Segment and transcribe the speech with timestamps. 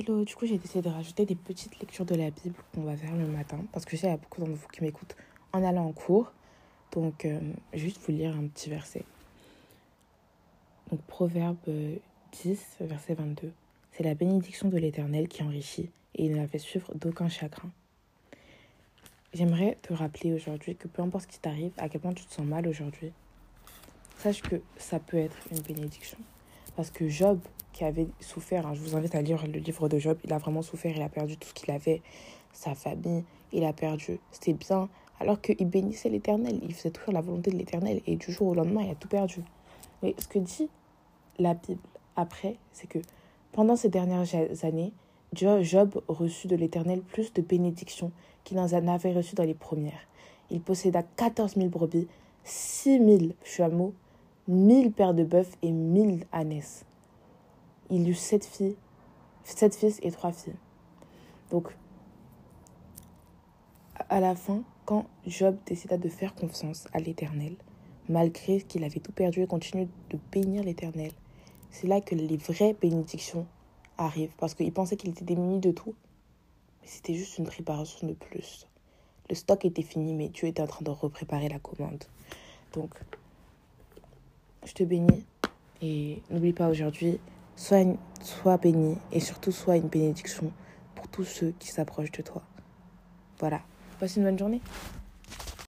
[0.00, 2.96] Hello, du coup j'ai décidé de rajouter des petites lectures de la Bible qu'on va
[2.96, 5.14] faire le matin parce que je sais qu'il y a beaucoup d'entre vous qui m'écoutent
[5.52, 6.32] en allant en cours.
[6.92, 7.38] Donc, euh,
[7.74, 9.04] juste vous lire un petit verset.
[10.90, 11.58] Donc, Proverbe
[12.32, 13.52] 10, verset 22.
[13.92, 17.68] C'est la bénédiction de l'Éternel qui enrichit et il ne la fait suivre d'aucun chagrin.
[19.34, 22.32] J'aimerais te rappeler aujourd'hui que peu importe ce qui t'arrive, à quel point tu te
[22.32, 23.12] sens mal aujourd'hui,
[24.16, 26.16] sache que ça peut être une bénédiction.
[26.74, 27.38] Parce que Job,
[27.84, 30.62] avait souffert, hein, je vous invite à lire le livre de Job, il a vraiment
[30.62, 32.02] souffert, il a perdu tout ce qu'il avait,
[32.52, 34.88] sa famille, il a perdu, c'était bien,
[35.20, 38.54] alors qu'il bénissait l'Éternel, il faisait toujours la volonté de l'Éternel, et du jour au
[38.54, 39.42] lendemain, il a tout perdu.
[40.02, 40.68] Mais ce que dit
[41.38, 41.80] la Bible
[42.16, 42.98] après, c'est que
[43.52, 44.26] pendant ces dernières
[44.64, 44.92] années,
[45.32, 48.10] Job reçut de l'Éternel plus de bénédictions
[48.44, 50.08] qu'il n'en avait reçu dans les premières.
[50.50, 52.08] Il posséda 14 000 brebis,
[52.44, 53.94] 6 000 chameaux,
[54.48, 56.84] 1000 paires de bœufs et 1000 ânesses.
[57.90, 58.48] Il eut sept
[59.44, 60.54] sept fils et trois filles.
[61.50, 61.68] Donc,
[64.08, 67.56] à la fin, quand Job décida de faire confiance à l'Éternel,
[68.08, 71.12] malgré qu'il avait tout perdu et continue de bénir l'Éternel,
[71.70, 73.46] c'est là que les vraies bénédictions
[73.98, 74.34] arrivent.
[74.38, 75.94] Parce qu'il pensait qu'il était démuni de tout.
[76.82, 78.66] Mais c'était juste une préparation de plus.
[79.28, 82.04] Le stock était fini, mais Dieu était en train de repréparer la commande.
[82.72, 82.94] Donc,
[84.64, 85.24] je te bénis.
[85.82, 87.18] Et n'oublie pas aujourd'hui,
[87.60, 87.84] sois,
[88.22, 90.50] sois béni et surtout sois une bénédiction
[90.94, 92.42] pour tous ceux qui s'approchent de toi.
[93.38, 93.60] Voilà.
[93.98, 94.62] Passe une bonne journée.